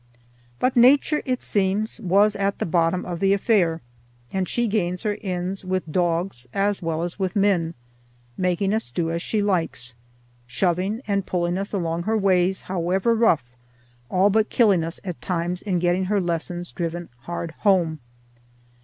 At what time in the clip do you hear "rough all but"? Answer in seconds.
13.13-14.49